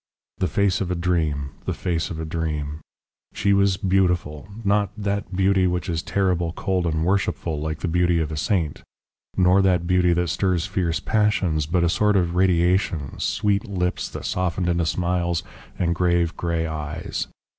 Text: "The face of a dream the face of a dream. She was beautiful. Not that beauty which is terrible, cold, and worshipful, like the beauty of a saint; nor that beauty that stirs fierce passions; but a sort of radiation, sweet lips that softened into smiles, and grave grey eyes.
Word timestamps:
"The 0.39 0.47
face 0.47 0.81
of 0.81 0.89
a 0.89 0.95
dream 0.95 1.51
the 1.65 1.75
face 1.75 2.09
of 2.09 2.19
a 2.19 2.25
dream. 2.25 2.79
She 3.35 3.53
was 3.53 3.77
beautiful. 3.77 4.47
Not 4.65 4.89
that 4.97 5.35
beauty 5.35 5.67
which 5.67 5.87
is 5.87 6.01
terrible, 6.01 6.53
cold, 6.53 6.87
and 6.87 7.05
worshipful, 7.05 7.59
like 7.61 7.81
the 7.81 7.87
beauty 7.87 8.19
of 8.19 8.31
a 8.31 8.35
saint; 8.35 8.81
nor 9.37 9.61
that 9.61 9.85
beauty 9.85 10.11
that 10.13 10.29
stirs 10.29 10.65
fierce 10.65 10.99
passions; 10.99 11.67
but 11.67 11.83
a 11.83 11.87
sort 11.89 12.15
of 12.15 12.33
radiation, 12.33 13.19
sweet 13.19 13.69
lips 13.69 14.09
that 14.09 14.25
softened 14.25 14.67
into 14.67 14.87
smiles, 14.87 15.43
and 15.77 15.93
grave 15.93 16.35
grey 16.35 16.65
eyes. 16.65 17.27